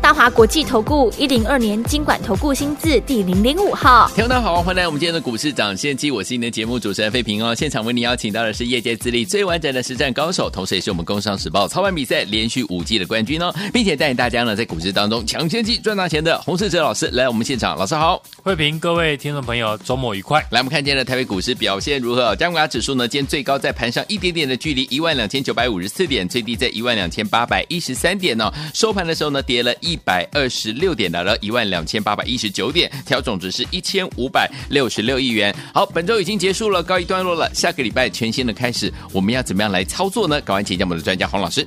[0.00, 7.54] 大华国际投顾一零二年经管投顾新字第零零五号，听众大家好，欢迎来我们今天的股市涨先机，我是您的节目主持人费平哦。
[7.54, 20.40] 现场为您邀请到的是业界资历最完整的实战高手，同时也是我们工商时报操盘比赛连续五季的冠军哦，并且带领大家呢在股市当中抢先机赚大钱的洪世哲老师来我们现场，老师好，费平，各位听众朋友，周末愉快。
[20.50, 22.34] 来，我们看今天的台北股市表现如何？
[22.36, 28.52] 加权指数呢，今天最高在盘上一点点的距离一万两千九百五十四点，最低在一万两千八百一十三点哦。
[28.72, 30.72] 收盘的时候呢，跌了一百二十。
[30.72, 35.54] 六点来了，一万两千八百一十九点，调总值是一千五百六十六亿元。
[35.72, 37.50] 好，本周已经结束了，告一段落了。
[37.54, 40.40] 下个礼拜全新的开始，我们要怎么样来操作呢？
[40.40, 41.66] 赶快请教我们的专家黄老师。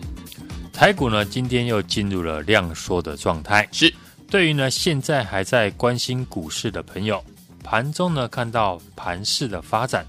[0.73, 3.67] 台股呢，今天又进入了量缩的状态。
[3.71, 3.93] 是，
[4.29, 7.23] 对于呢现在还在关心股市的朋友，
[7.63, 10.05] 盘中呢看到盘市的发展。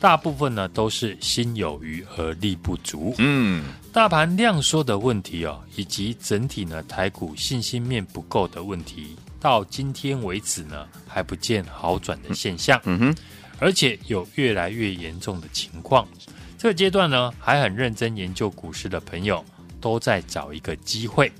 [0.00, 3.14] 大部分呢都是心有余而力不足。
[3.18, 3.64] 嗯，
[3.94, 12.80] 大盘量缩的问题哦，以及整体呢台股信心面不够的问题，到今天为止呢还不见好转的现象。
[12.86, 13.16] 嗯哼，
[13.60, 16.08] 而且有越来越严重的情况。
[16.58, 19.44] 这个阶段呢，还很认真研究股市的朋友
[19.80, 21.30] 都在找一个机会，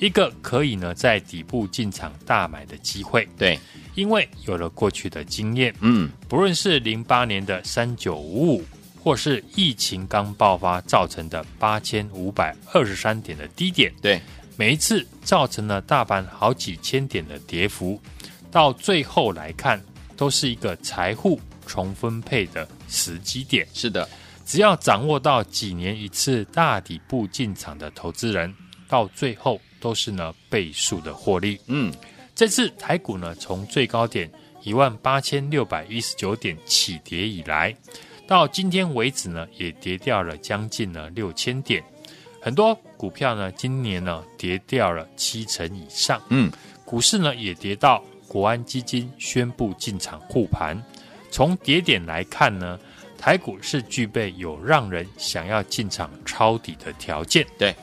[0.00, 3.28] 一个可以呢在底部进场大买的机会。
[3.38, 3.56] 对。
[3.94, 8.64] 因为有了过去的经验，嗯，不论是零八年的三九五五，
[9.04, 14.18] 或是疫情刚爆发造成的八千五百二十三点的低点，对，
[14.56, 18.00] 每一次造成了大盘好几千点的跌幅，
[18.50, 19.78] 到最后来看，
[20.16, 23.68] 都是一个财富重分配的时机点。
[23.74, 24.08] 是的，
[24.46, 28.54] 只要掌握到几年一次大底部进场的投资人，
[28.88, 31.60] 到最后都是呢倍数的获利。
[31.66, 31.92] 嗯。
[32.36, 34.28] 这次台股呢，从最高点
[34.64, 37.72] 一万八千六百一十九点起跌以来，
[38.26, 41.82] 到今天为止呢，也跌掉了将近呢六千点。
[42.40, 46.20] 很多股票呢，今年呢跌掉了七成以上。
[46.28, 46.50] 嗯，
[46.84, 50.80] 股市呢也跌到国安基金宣布进场护盘。
[51.30, 52.78] 从跌点来看呢，
[53.18, 57.46] 台股是具备有让人想要进场抄底的条件。
[57.58, 57.74] 对，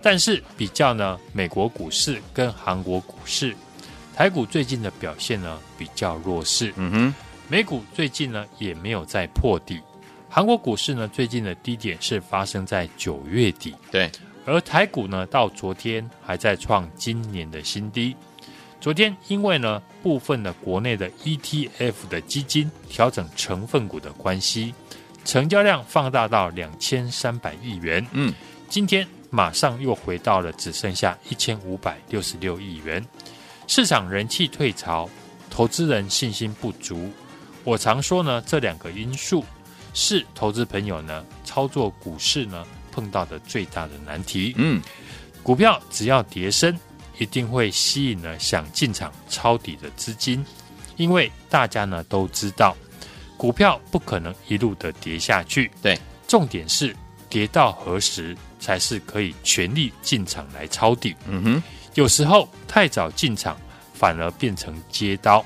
[0.00, 3.54] 但是比较呢，美国股市跟韩国股市。
[4.14, 7.14] 台股最近的表现呢比较弱势，嗯哼，
[7.48, 9.80] 美股最近呢也没有再破底，
[10.32, 14.08] 韩国股市呢最近的低点是发生在九月底，对，
[14.46, 18.14] 而台股呢到昨天还在创今年的新低，
[18.80, 24.72] 昨天因为呢部分的国内的 ETF 的基金调整成分股的关系，
[25.24, 28.32] 成交量放大到两千三百亿元，嗯，
[28.68, 33.04] 今天马上又回到了只剩下一千五百六十六亿元。
[33.66, 35.10] 市场人气退潮，
[35.50, 37.10] 投资人信心不足。
[37.64, 39.44] 我常说呢，这两个因素
[39.94, 44.54] 是投资朋友呢操作股市呢碰到的最大的难题。
[44.56, 44.80] 嗯，
[45.42, 46.78] 股票只要跌升，
[47.18, 50.44] 一定会吸引了想进场抄底的资金，
[50.96, 52.76] 因为大家呢都知道，
[53.36, 55.70] 股票不可能一路的跌下去。
[55.82, 56.94] 对，重点是
[57.28, 61.14] 跌到何时才是可以全力进场来抄底。
[61.26, 61.62] 嗯哼。
[61.94, 63.58] 有时候太早进场，
[63.92, 65.44] 反而变成接刀。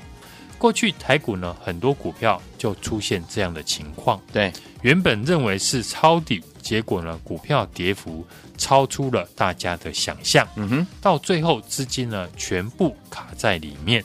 [0.57, 4.19] 过去台股呢，很多股票就出现这样的情况。
[4.31, 4.51] 对，
[4.81, 8.25] 原本认为是抄底，结果呢，股票跌幅
[8.57, 10.47] 超出了大家的想象。
[10.55, 14.03] 嗯哼，到最后资金呢，全部卡在里面。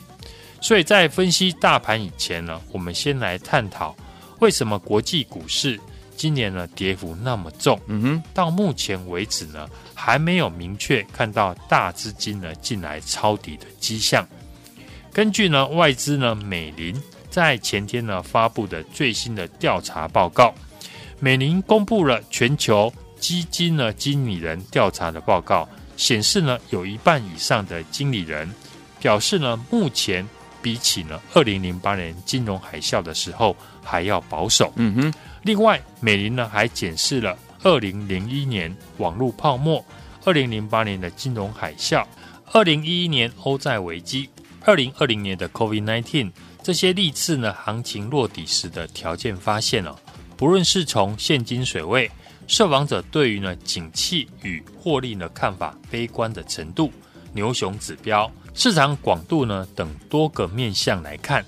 [0.59, 3.95] 所以在分析大盘以前呢，我们先来探讨
[4.39, 5.79] 为什么国际股市。
[6.17, 14.27] 今年呢，跌幅那么重，嗯哼，到目前为止呢，还没有明确看到大资金呢进来抄底的迹象。
[15.13, 16.95] 根据呢外资呢美林
[17.29, 20.53] 在前天呢发布的最新的调查报告，
[21.19, 28.49] 美林公布了全球基金呢经理人调查的报告，显示呢有一半以上的经理人
[28.99, 30.27] 表示呢，目前
[30.61, 34.71] 比起呢二零零八年金融海啸的时候还要保守。
[34.77, 35.13] 嗯哼。
[35.43, 39.83] 另外，美林呢还检视了二零零一年网络泡沫、
[40.23, 42.05] 二零零八年的金融海啸、
[42.53, 44.29] 二零一一年欧债危机、
[44.63, 46.31] 二零二零年的 COVID-19
[46.63, 49.95] 这些历次呢行情落底时的条件，发现哦，
[50.37, 52.09] 不论是从现金水位、
[52.47, 56.91] 受访者对于呢景气与获利的看法悲观的程度、
[57.33, 61.43] 牛熊指标、市场广度呢等多个面向来看。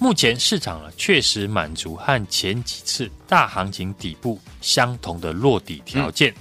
[0.00, 6.32] 目前市场呢，确实满足和前几次大行情底部相同的落底条件，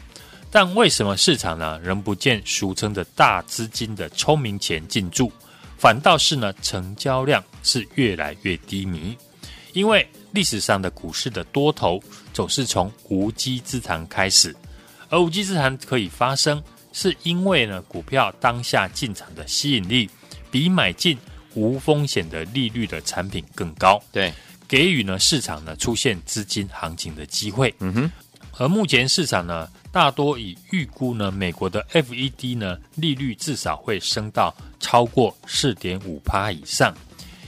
[0.52, 5.32] 但为什么市场呢仍不见俗称的大资金的聪明钱进驻，
[5.78, 9.16] 反倒是呢成交量是越来越低迷？
[9.74, 12.02] 因为历史上的股市的多头
[12.34, 14.56] 总是从无稽之谈开始，
[15.10, 16.62] 而无稽之谈可以发生，
[16.94, 20.10] 是因为呢股票当下进场的吸引力
[20.50, 21.18] 比买进
[21.54, 24.34] 无风险的利率的产品更高，对，
[24.68, 27.74] 给予呢市场呢出现资金行情的机会。
[27.80, 28.12] 嗯哼，
[28.58, 36.94] 而目前市场呢大多以预估呢美国的 FED 呢利率至少会升到超过四点五趴以上，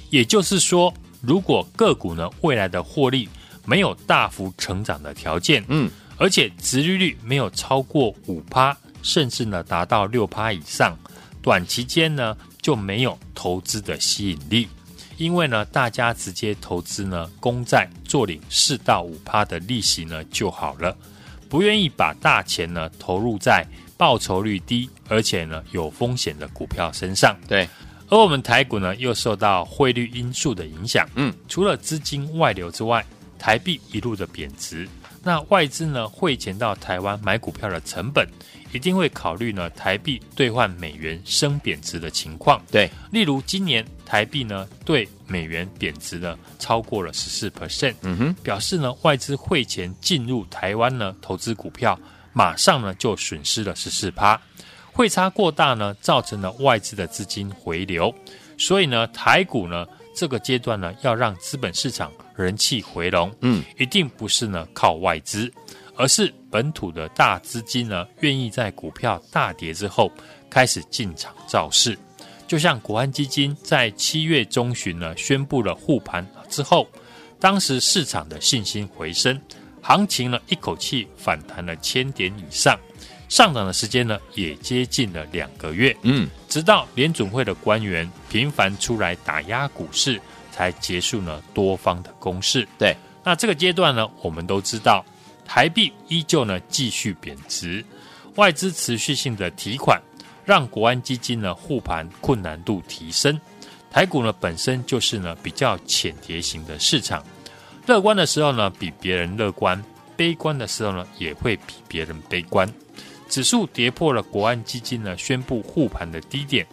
[0.09, 0.93] 也就是说。
[1.21, 3.27] 如果个股呢未来的获利
[3.65, 10.97] 没有大幅成长的条件，嗯，而且殖利率没有超过五趴，甚至呢达到六趴以上，
[11.41, 14.65] 短期间呢就没有投资的吸引力，
[15.17, 20.95] 因为呢大家直接投资呢公债做领四到五趴的利息呢就好了，
[21.49, 23.67] 不愿意把大钱呢投入在
[23.99, 27.67] 报酬率低而且呢有风险的股票身上，对。
[28.07, 31.05] 而我们台股呢，又受到汇率因素的影响。
[31.15, 33.05] 嗯，除了资金外流之外，
[33.37, 34.87] 台币一路的贬值，
[35.21, 38.25] 那外资呢汇钱到台湾买股票的成本，
[38.71, 42.59] 一定会考虑呢台币兑换美元升贬值的情况。
[42.71, 47.93] 对，例如今年台币呢对美元贬值呢超过了十四 percent。
[48.01, 51.99] 嗯哼，表示呢外资汇钱进入台湾呢投资股票，
[52.33, 54.39] 马上呢就损失了十四趴。
[54.91, 58.13] 汇差过大呢，造成了外资的资金回流，
[58.57, 65.49] 所以呢，台股呢这个阶段呢，要让资本市场人气回笼，嗯，一定不是呢靠外资，
[65.95, 70.11] 而是本土的大资金呢愿意在股票大跌之后
[70.49, 71.97] 开始进场造势，
[72.45, 76.85] 就像国安基金在七月中旬呢宣布了护盘之后，
[77.39, 79.39] 当时市场的信心回升，
[79.81, 82.77] 行情呢一口气反弹了千点以上。
[83.29, 85.95] 上涨的时间呢，也接近了两个月。
[86.01, 90.19] 嗯，直到联准会的官员频繁出来打压股市，
[90.51, 92.67] 才结束了多方的攻势。
[92.79, 95.05] 对，那这个阶段呢，我们都知道，
[95.45, 97.85] 台币依旧呢继续贬值，
[98.33, 100.01] 外资持续性的提款，
[100.43, 103.39] 让国安基金呢护盘困难度提升。
[103.91, 107.23] 台股呢本身就是呢比较浅碟型的市场，
[107.89, 109.83] 乐观的时候呢比别人乐观，
[110.15, 112.71] 悲观的时候呢也会比别人悲观。
[113.27, 116.67] 指数跌破了国安基金呢宣布护盘的低点，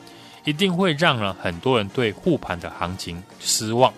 [0.45, 3.91] 一定会让呢很多人对护盘的行情失望。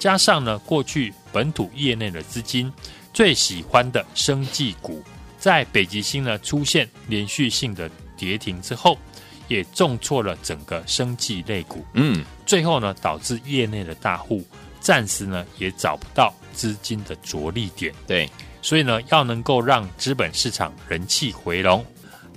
[0.00, 2.72] 加上呢过去本土业内的资金
[3.12, 5.00] 最喜欢的生技股，
[5.38, 8.98] 在北极星呢出现连续性的跌停之后，
[9.46, 11.84] 也重挫了整个生技类股。
[11.92, 14.44] 嗯，最后呢导致业内的大户
[14.84, 17.92] 暂时呢也找不到资金的着力点。
[18.06, 21.84] 对，所以呢要能够让资本市场人气回笼。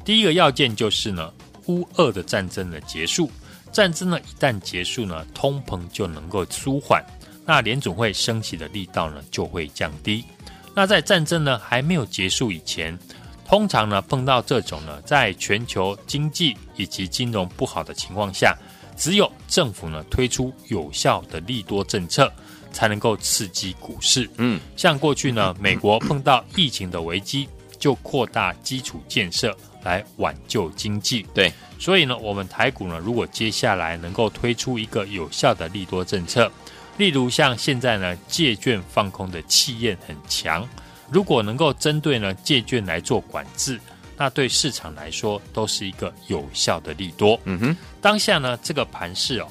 [0.05, 1.31] 第一个要件就是呢，
[1.65, 3.29] 乌俄的战争的结束，
[3.73, 7.03] 战争呢一旦结束呢，通膨就能够舒缓，
[7.45, 10.23] 那联总会升息的力道呢就会降低。
[10.73, 12.97] 那在战争呢还没有结束以前，
[13.45, 18.55] 通常呢碰到这种呢，在全球经济以及金融不好的情况下，
[18.97, 22.31] 只有政府呢推出有效的利多政策，
[22.73, 24.29] 才能够刺激股市。
[24.37, 27.47] 嗯，像过去呢， 美国碰到疫情的危机，
[27.79, 29.55] 就扩大基础建设。
[29.83, 36.51] 来挽救经济，对，所以呢，我们台股呢，如果接下来能够推出一个有效的利多政策，
[36.97, 40.67] 例如像现在呢，借券放空的气焰很强，
[41.09, 43.79] 如果能够针对呢借券来做管制，
[44.17, 47.39] 那对市场来说都是一个有效的利多。
[47.45, 49.47] 嗯哼，当下呢，这个盘势哦，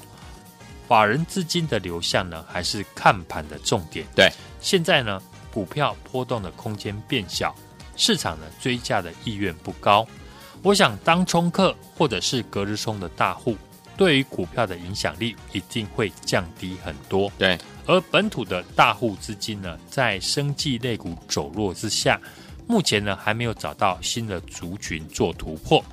[0.87, 4.05] 法人资金的流向呢，还是看盘的重点。
[4.13, 5.21] 对，现在呢，
[5.51, 7.55] 股票波动的空间变小，
[7.95, 10.05] 市场呢追价的意愿不高。
[10.63, 13.55] 我想当冲客或者是隔日冲的大户，
[13.95, 17.31] 对于股票的影响力一定会降低很多。
[17.37, 22.19] 对，而本土的大户资金呢，在生计类股走弱之下，
[22.67, 25.83] 目前呢还没有找到新的族群做突破，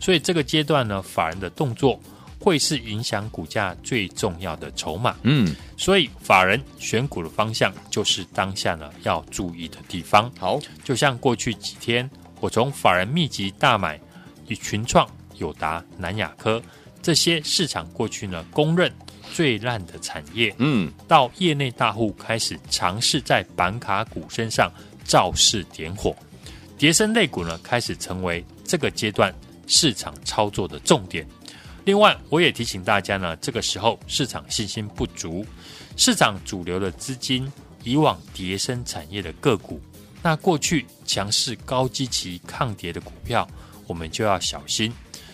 [0.00, 2.00] 所以这个阶段呢，法人的动作
[2.38, 5.16] 会是影响股价最重要的筹码。
[5.22, 10.30] 嗯，所以法人选股的方向就是当下呢要注意的地方。
[10.38, 12.08] 好，就像过去几天，
[12.40, 14.00] 我从法人密集大买。
[14.48, 16.60] 以群创、友达、南亚科
[17.00, 18.92] 这些市场过去呢公认
[19.32, 24.68] 最烂的产业，嗯，到业内大户开始尝试在板卡股身上
[25.04, 26.16] 造势点火，
[26.78, 29.34] 叠升类股呢开始成为这个阶段
[29.66, 31.26] 市场操作的重点。
[31.84, 35.44] 另外，我也提醒大家呢，这个时候市场信心不足，
[35.96, 37.50] 市场主流的资金
[37.82, 39.80] 以往叠升产业的个股，
[40.22, 43.48] 那过去强势高基期抗跌的股票，
[43.86, 44.92] 我们就要小心。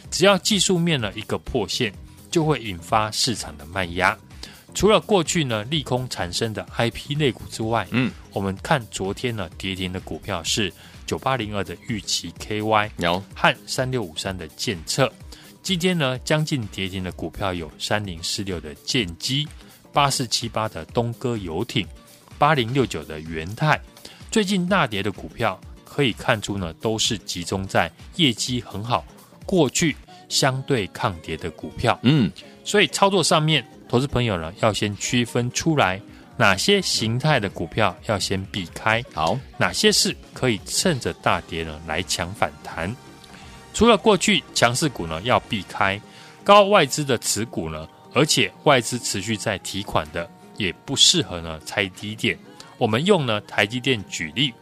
[0.09, 1.93] 只要技术面呢一个破线，
[2.31, 4.17] 就会引发市场的卖压。
[4.77, 10.71] 除了过去呢利空产生的 IP 类股之外，嗯，我们看昨天呢跌停的股票是
[11.07, 15.11] 九八零二的玉期 KY，有和三六五三的建策。
[15.63, 19.49] 今天呢将近跌停的股票有三零四六的建机，
[19.95, 21.87] 八四七八的东哥游艇，
[22.39, 23.81] 八零六九的元泰。
[24.31, 29.03] 最近大跌的股票可以看出呢，都是集中在业绩很好、
[29.47, 29.97] 过去
[30.29, 31.99] 相对抗跌的股票。
[32.03, 32.31] 嗯，
[32.63, 33.67] 所以操作上面。
[33.89, 36.01] 投资朋友呢，要先区分出来
[36.37, 42.95] 哪些形态的股票要先避开，好，哪些是可以趁着大跌呢来抢反弹。
[43.73, 46.01] 除了过去强势股呢要避开，
[46.43, 52.39] 高外资的持股呢，而且外资持续在提款的，也不适合呢拆低点。
[52.79, 54.53] 我们用呢台积电举例，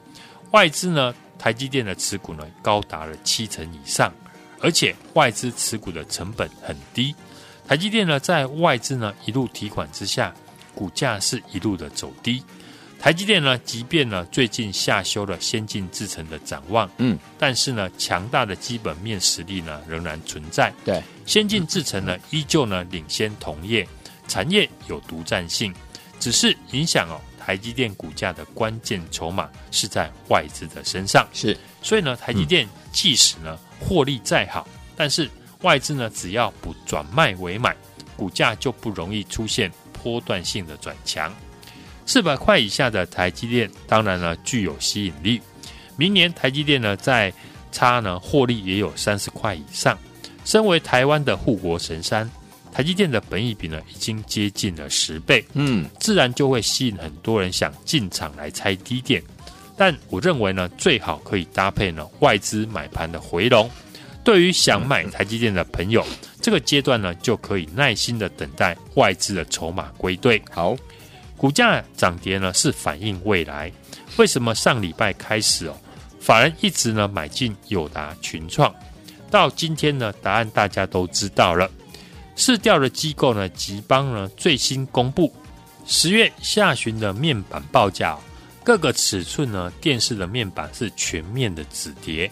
[0.50, 4.12] 外资呢台积电的持股呢高达了七成以上，
[4.61, 7.14] 而且外资持股的成本很低。
[7.66, 10.35] 台积电呢，在外资呢一路提款之下，
[10.75, 12.42] 股价是一路的走低。
[13.00, 20.73] 台积电呢，即便呢最近下修了先进制程的展望，嗯，但是呢强大的基本面实力呢仍然存在。
[20.85, 23.87] 对，先进制程呢依旧呢领先同业，
[24.28, 25.75] 产业有独占性，
[26.21, 31.26] 只是影响哦台积电股价的关键筹码是在外资的身上。
[31.33, 35.30] 是，所以呢台积电即使呢获利再好，但是。
[35.64, 37.75] 外资呢，只要不转卖为买，
[38.18, 41.33] 股价就不容易出现波段性的转强。
[42.04, 45.40] 四百块以下的台积电，当然呢具有吸引力。
[45.97, 47.33] 明年台积电呢，在
[47.73, 49.99] 差呢获利也有三十块以上。
[50.44, 52.30] 身为台湾的护国神山，
[52.71, 59.23] 台积电的本益比呢已经接近了十倍，嗯，自然就会吸引很多人想进场来拆低点。
[59.78, 63.71] 但我认为呢，最好可以搭配呢外资买盘的回笼。
[64.25, 66.04] 对于想买台积电的朋友，
[66.40, 70.43] 这个阶段呢，就可以耐心的等待外资的筹码归队。
[70.50, 70.75] 好，
[71.37, 73.71] 股价涨跌呢是反映未来。
[74.16, 75.76] 为什么上礼拜开始哦，
[76.19, 78.75] 法人一直呢买进友达、群创，
[79.31, 81.71] 到今天呢，答案大家都知道了。
[82.35, 85.31] 市调的机构呢，吉邦呢最新公布
[85.85, 88.19] 十月下旬的面板报价，
[88.64, 92.31] 各个尺寸呢电视的面板是全面的止跌。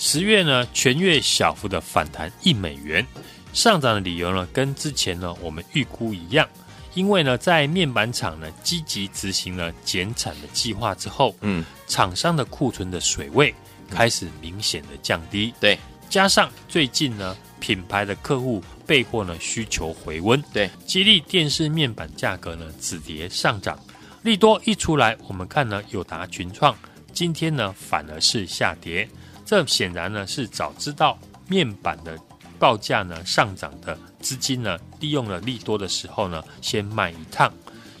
[0.00, 3.04] 十月呢，全月小幅的反弹一美元，
[3.52, 6.48] 上涨的理由呢，跟之前呢我们预估一样，
[6.94, 13.52] 因为呢在面板厂呢积极执行了减产的计划之后，嗯，厂商的库存的水位
[13.90, 15.76] 开始明显的降低，对，
[16.08, 23.76] 加上最近呢品牌的客户备货呢需求回温，对，激励电视面板价格呢止跌上涨，
[24.22, 26.72] 利多一出来，我们看呢友达群创
[27.12, 29.08] 今天呢反而是下跌。
[29.48, 32.18] 这显然呢是早知道面板的
[32.58, 37.50] 报价呢上涨的资金呢，利用了利多的时候呢，先卖一趟。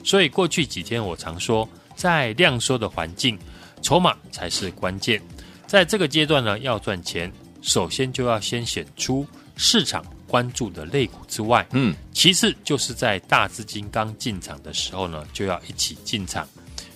[0.04, 3.38] 所以过去几天我常说，在量缩的环境，
[3.80, 5.22] 筹码才是关键。
[5.66, 9.26] 在这个阶段呢，要赚钱，首先就要先选出
[9.56, 16.46] 市场关注的类股之外，嗯，其次就是在大资金刚进场的时候呢，就要一起进场。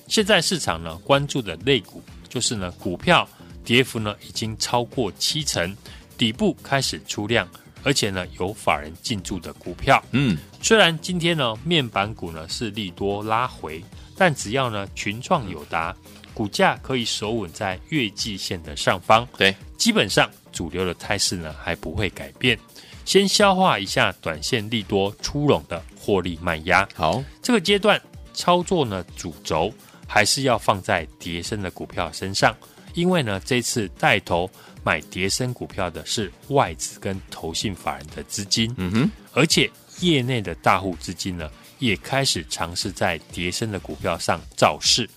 [0.09, 3.27] 现在市场呢关注的类股，就是呢股票。
[3.65, 5.77] 跌幅呢已经超过七成，
[6.19, 7.49] 底部开始出量，
[7.83, 10.03] 而且呢有法人进驻的股票。
[10.13, 13.83] 嗯，虽然今天呢面板股呢是利多拉回，
[14.17, 15.95] 但只要呢群创有达
[16.35, 22.59] 股价可以守稳在月季线的上方，对，基本上主流的态势呢还不会改变。
[23.05, 26.89] 先消化一下短线利多出笼的获利卖压。
[26.95, 28.01] 好，这个阶段
[28.33, 29.73] 操作呢主轴
[30.07, 32.57] 还是要放在跌升的股票身上。
[32.95, 34.51] 因为呢，这次带头
[34.85, 39.71] 买跌升股票的是外资跟投信法人的资金，嗯哼，而且
[40.01, 45.09] 业内的大户资金呢，也开始尝试在跌升的股票上造势，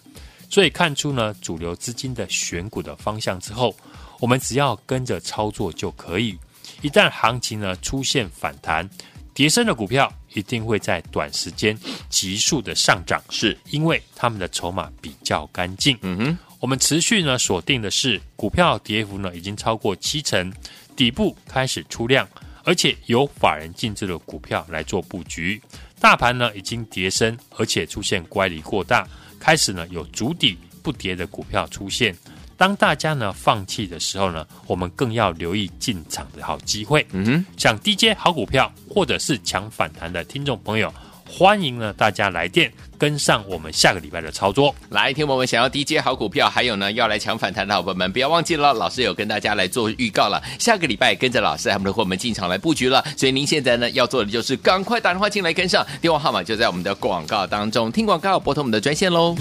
[0.50, 3.76] 所以看出呢，主流资金的选股的方向之后，
[4.20, 6.38] 我们只要跟着操作就可以。
[6.82, 8.88] 一旦行情呢出现反弹，
[9.34, 11.78] 跌升的股票一定会在短时间
[12.10, 13.58] 急速的上涨，是。
[13.70, 16.38] 因为他们的筹码比较干净，嗯哼。
[16.66, 20.52] 我们持续呢锁定的是股票跌幅呢已经超过七成，
[20.96, 22.28] 底部开始出量，
[22.64, 25.62] 而且有法人进驻的股票来做布局。
[26.00, 29.08] 大盘呢已经跌升，而且出现乖离过大，
[29.40, 32.18] 开始呢有足底不跌的股票出现。
[32.58, 37.06] 当大家呢放弃的时候呢，我们更要留意进场的好机会。
[37.12, 40.92] 嗯哼，想低阶好股票或者是抢反弹的听众朋友，
[41.28, 44.74] 欢迎呢大家来电跟上我们下个礼拜的操作。
[44.90, 53.04] 来，听我们想要低接好股票，还有呢要来抢反弹的好朋友们，不要忘记了，老师有跟大家来做预告了，下个礼拜跟着老师，他们的伙伴们进场来布局了。
[53.18, 59.36] 所以您现在呢要做的就是赶快打电话进来跟上，电话号码就在我们的广告当中，听广告拨通我们的专线喽。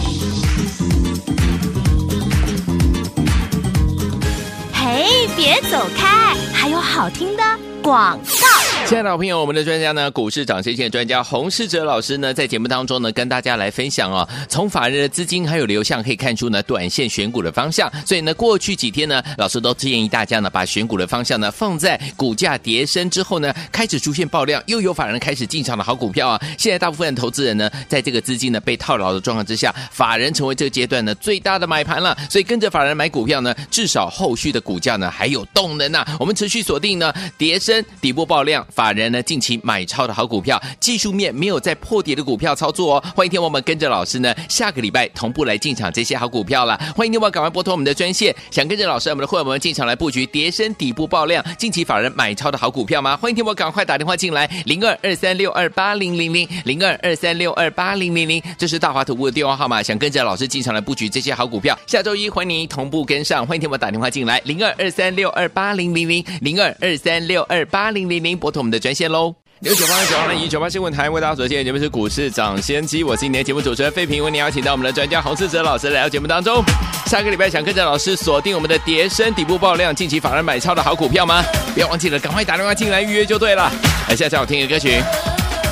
[4.72, 7.42] 嘿，别走开，还有好听的
[7.82, 8.63] 广告。
[8.86, 17.90] 亲爱的好朋友，我们的专家呢，股市涨先线专家洪世哲老师呢，在节目当中呢，跟大家来分享哦，从法人的资金还有流向可以看出呢，短线选股的方向。
[18.04, 26.38] 所以呢，过去几天呢，老师都建议大家呢，把选股的方向呢，放在股价跌升之后呢，开始出现爆量，又有法人开始进场的好股票啊。
[26.58, 32.14] 现在大部分的投资人呢，在这个资金呢被套牢的状况之下，法人成为这个阶段呢最大的买盘了。
[32.28, 36.04] 所以跟着法人买股票呢，至少后续的股价呢还有动能呐。
[36.20, 38.64] 我们持续锁定呢，跌升底部爆量。
[38.74, 43.04] 法人呢近期买超的好股票，技术面没有在破底的股票操作哦。
[43.14, 46.76] 欢迎听我们跟着老师呢，下个礼拜同步来进场这些好股票了。
[46.96, 53.16] 欢迎听我赶快拨通我们的专线，想跟着老师我们的会员们进场来布局跌深底部爆量，近期法人买超的好股票吗？
[53.16, 59.80] 欢迎听我赶快打电话进来，零二二三六二八零零零零二二三六二八零零零，这是大华投顾的电话号码。
[59.82, 63.46] 想跟着老师进场来布局这些好股票，下周一欢迎您同步跟上。
[63.46, 69.10] 欢迎听我打电话进来，零二二三六二八零零零零二二三六二八零零零，拨通我们的专线。
[69.12, 76.64] 喽，六九八九二零一九八新闻台为大家所见，节目是股市涨先机，我是今天的节目主持人费平，为您邀请到我们的专家洪士哲老师来到节目当中。
[77.04, 81.44] 下个礼拜想跟着老师锁定我们的跌深底部爆量，近期法人买超的好股票吗？
[81.74, 83.70] 不要忘记了，赶快打电话进来预约就对了。
[84.08, 84.98] 来，现在好听的歌曲，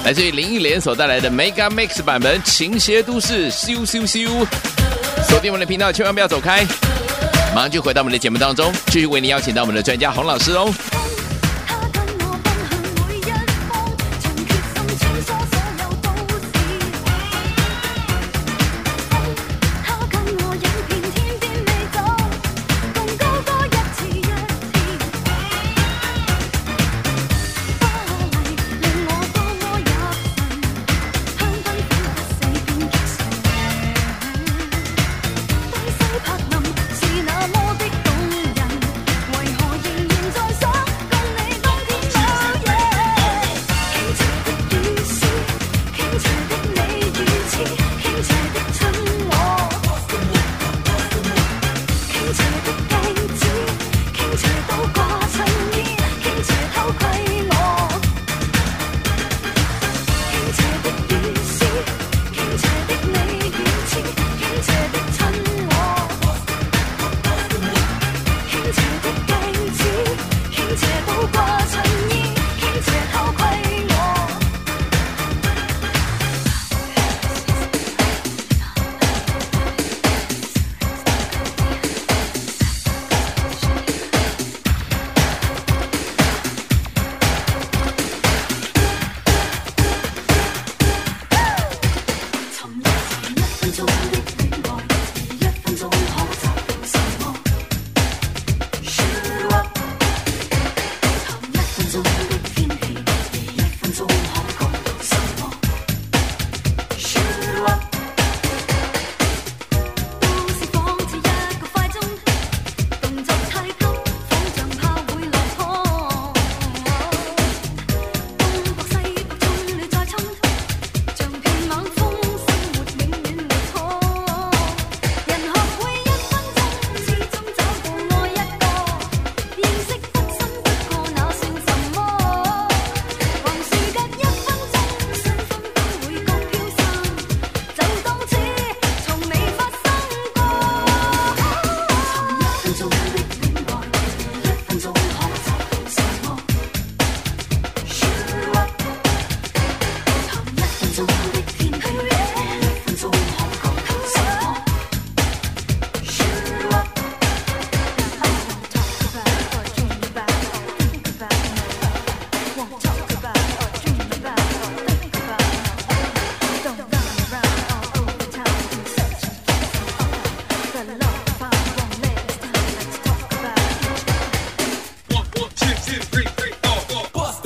[0.04, 4.46] 来自于林忆莲所带来的 Mega Mix 版本《情邪都市》，咻咻咻！
[5.26, 6.62] 锁定我们的频道，千万不要走开，
[7.54, 10.72] 马上就回到我们的节目当中，继续为您邀请到我们的专家洪老师哦。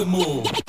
[0.07, 0.65] move.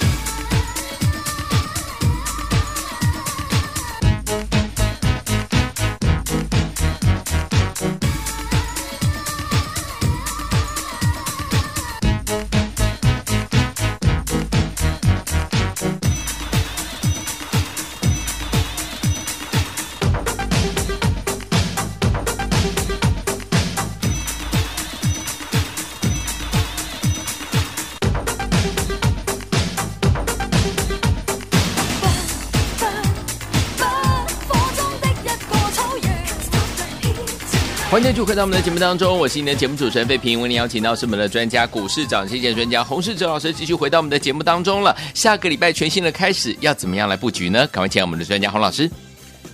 [38.17, 44.97] 续回到我们的节目当中，我是你的节目主持人费平，为您邀请到是我们的专家股市涨跌专家洪世哲老师，继续回到我们的节目当中了。
[45.13, 47.67] 下个礼拜全新的开始，要怎么样来布局呢？
[47.67, 48.89] 赶快请我们的专家洪老师。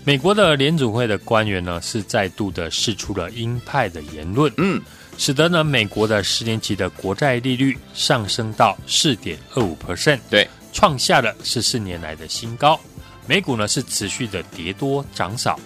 [0.05, 4.81] 美国的联储会的官员呢，是再度的释出了鹰派的言论，嗯，
[5.17, 12.79] 使得呢美国的十年期的国债利率上升到四点二五 percent，对，创下了十四年来的新高。
[13.27, 15.59] 美股呢是持续的跌多涨少。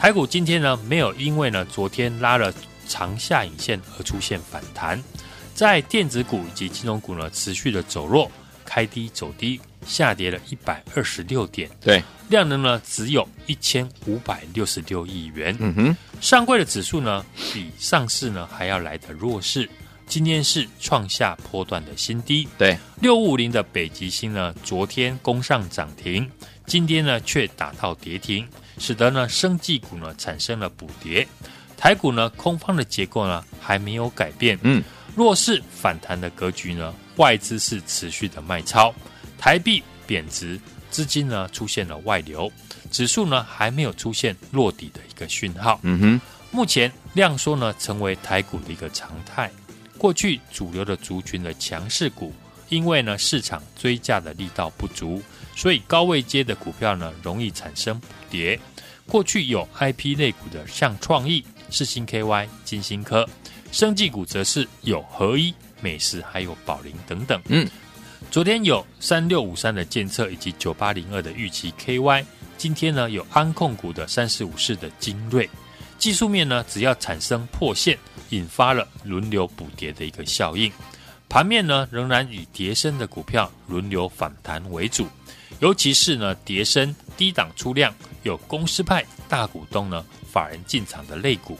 [0.00, 2.50] 台股今天呢，没有因为呢昨天拉了
[2.88, 4.98] 长下影线而出现反弹，
[5.54, 8.32] 在电子股以及金融股呢持续的走弱，
[8.64, 15.54] 开低走低，下跌了一百二十六点，对，量能呢只有一千五百六十六亿元。
[15.60, 19.68] 嗯哼，上柜的指数呢比上市呢还要来得弱势，
[20.06, 22.48] 今天是创下波段的新低。
[22.56, 26.26] 对，六五零的北极星呢昨天攻上涨停，
[26.64, 28.48] 今天呢却打到跌停。
[28.80, 31.28] 使得呢，生技股呢产生了补跌，
[31.76, 34.82] 台股呢空方的结构呢还没有改变，嗯，
[35.14, 38.92] 弱势反弹的格局呢，外资是持续的卖超，
[39.38, 40.58] 台币贬值，
[40.90, 42.50] 资金呢出现了外流，
[42.90, 49.50] 指数呢还没有出现落底的一个讯号，嗯哼，目前量缩呢成为台股的一个常态，
[49.98, 52.34] 过去主流的族群的强势股，
[52.70, 55.22] 因为呢市场追价的力道不足，
[55.60, 58.58] 所以高位接的股票呢容易产生补跌。
[59.06, 63.26] 过去有 IP 类股的，像创意、世星 KY、金星科；
[63.70, 67.38] 生技股则是有合一、美食还有宝林等等。
[67.48, 67.68] 嗯，
[68.30, 72.24] 昨天有三六五三的建测以及九八零二的预期 KY，
[72.56, 75.46] 今天呢有安控股的三四五四的精锐。
[75.98, 77.98] 技术面呢，只要产生破线，
[78.30, 80.72] 引发了轮流补跌的一个效应。
[81.28, 85.06] 盘面呢，仍然以跌升的股票轮流反弹为主，
[85.60, 87.94] 尤其是呢跌深低档出量。
[88.22, 91.58] 有公司派大股东呢，法人进场的类股，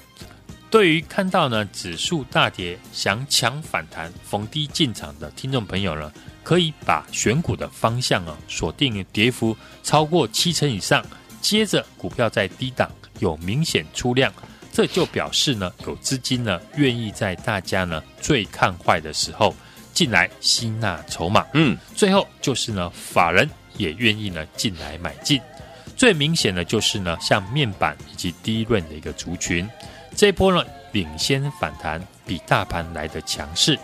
[0.69, 11.03] 对于看到呢指数大跌想抢反弹逢低进场的听众朋友呢，可以把选股的方向啊锁定跌幅超过七成以上，
[11.41, 14.31] 接着股票在低档有明显出量，
[14.71, 19.57] 这就表示呢有资金呢愿意在大家呢最看坏的时候
[19.95, 23.49] 进来吸纳筹码，嗯，最后就是呢法人
[23.81, 25.41] 也愿意呢进来买进。
[25.97, 29.69] 最明显的就是呢，像面板以及低润的一个族群，
[30.17, 33.79] 这一波呢领先反弹，比大盘来的强势。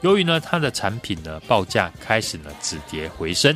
[0.00, 3.54] 由于呢它的产品呢报价开始呢止跌回升，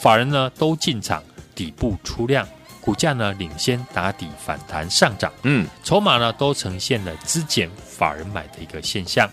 [0.00, 1.22] 法人呢都进场
[1.54, 2.48] 底部出量，
[2.80, 5.30] 股价呢领先打底反弹上涨。
[5.42, 9.28] 嗯，筹码呢都呈现了资减法人买的一个现象。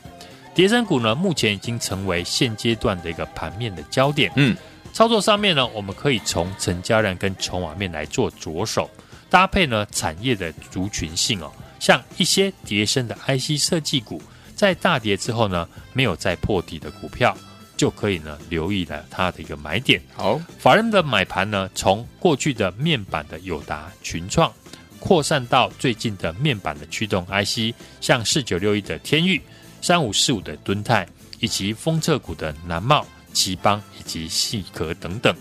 [0.53, 4.29] 跌升股呢目前已经成为现阶段的一个盘面的焦点。
[4.35, 4.57] 嗯。
[4.97, 8.89] 操作上面呢，我们可以从成交量跟筹码面来做着手，
[9.29, 14.19] 搭配呢产业的族群性哦，像一些跌升的 IC 设计股，
[14.55, 17.37] 在大跌之后呢，没有再破底的股票，
[17.77, 20.01] 就可以呢留意了它的一个买点。
[20.15, 24.51] 好，法人的买盘呢，从过去的面板的友达、群创，
[24.99, 29.39] 扩散到最近的面板的驱动 IC，像四九六一的天域、
[29.79, 31.07] 三五四五的敦泰，
[31.39, 33.05] 以及封测股的南茂。
[33.33, 35.35] 奇邦以及细壳等等，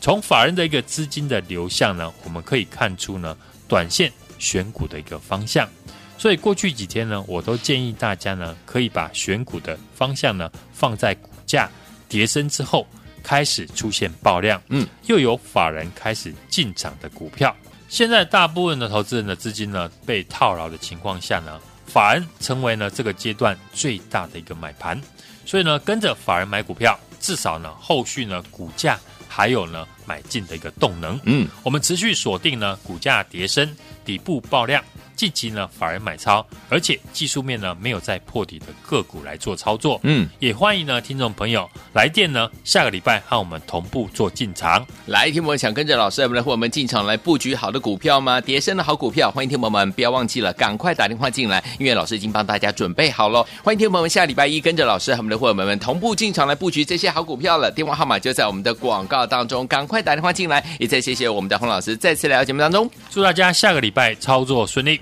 [0.00, 3.36] 从法人的一个资金的流向呢，我们可以看出呢，
[3.66, 5.68] 短线选股的一个方向。
[6.16, 11.70] 所以过去几天呢，我都建议大家呢，可以把选股的方向呢，放在股价
[12.08, 12.84] 跌升之后
[13.22, 17.54] 开始出现爆量，嗯，又有法人开始进场的股票。
[17.88, 25.00] 现在大部分的投资人的资金呢，被套牢的情况下呢，法人成为了这个阶段最大的一个买盘。
[25.46, 26.98] 所以呢，跟着法人买股票。
[27.20, 31.18] 至少呢，后续呢，股价还有呢买进的一个动能。
[31.24, 34.82] 嗯，我们持续锁定呢，股价跌升，底部爆量。
[35.18, 39.98] 近期呢，法人买超，而且技术面呢没有在破底的个股来做操作。
[40.04, 44.86] 嗯，也欢迎呢听众朋友来电呢，下个礼拜和我们同步做进场。
[45.06, 48.40] 来，听我们想跟着老师我们来和我们进场来布局好的股票吗？
[48.40, 53.44] 叠升的好股票，欢迎听友们不要忘记了，赶快打电话进来，因为老师已经帮大家准备好了。
[53.64, 57.68] 欢迎听友们下礼拜一跟着老师和我们的伙伴们同步进场来布局这些好股票了。
[57.72, 60.64] 电话号码就在我们的广告当中，赶快打电话进来。
[60.78, 65.00] 也再谢谢我们的洪老师再次来到节目当中，祝大家下个礼拜操作顺利。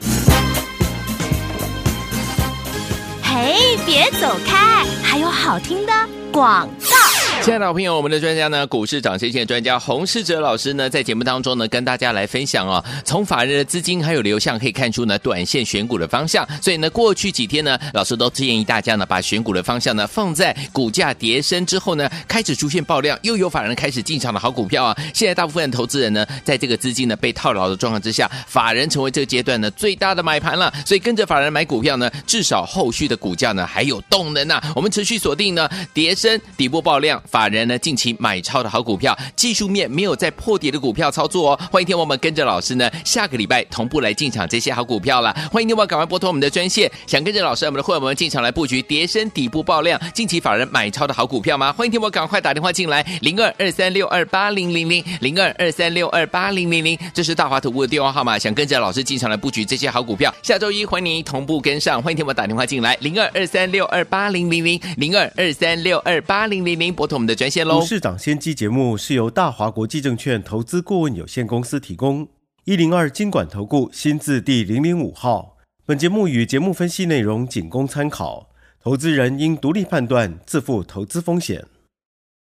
[3.36, 4.82] 哎，别走开！
[5.04, 5.92] 还有好听的
[6.32, 7.15] 广告。
[7.42, 16.44] 亲爱的好朋友，我们的专家呢，股市涨先机的专家洪世哲老师呢，在节目当中呢，跟大家来分享哦，从法人的资金还有流向可以看出呢，短线选股的方向。
[16.60, 24.96] 所以呢，过去几天呢，老师都建议大家呢，把选股的方向呢，放在股价跌升之后呢，开始出现爆量，又有法人开始进场的好股票啊。
[25.14, 30.72] 现在大部分的投资人呢，在这个资金呢被套牢的状况之下，法人成为这个阶段呢最大的买盘了。
[30.84, 37.22] 所以跟着法人买股票呢，至少后续的股价呢还有动能呐、我们持续锁定呢，跌升底部爆量。
[37.26, 41.60] 法人呢近期买超的好股票，技术面没有在破底的股票操作哦。
[41.70, 45.32] 欢迎听我们跟着老师呢，下个礼拜同步来进场这些好股票了。
[45.52, 51.72] 欢迎听我赶快拨通我们的专线，想跟着老师我们的会员们进场来布局叠升底部爆量，近期法人买超的好股票吗？
[51.72, 58.38] 欢迎听我赶快打电话进来，零二二三六二八零零零零二二三六二八零零零，这是大华投顾的电话号码。
[58.38, 62.02] 想跟着老师进场来布局这些好股票，下周一欢迎您同步跟上。
[62.02, 67.80] 欢迎听我打电话进来，零二二三六二八零零零零二二三六二八零零零，拨通我们的专线喽。
[67.80, 72.28] 市长先机节目是由大华国际证券投资顾问有限公司提供，
[72.64, 75.56] 一零二经管投顾新字第零零五号。
[75.86, 78.50] 本节目与节目分析内容仅供参考，
[78.82, 81.64] 投资人应独立判断，自负投资风险。